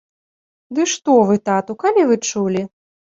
[0.79, 2.63] Ды што вы, тату, калі вы чулі?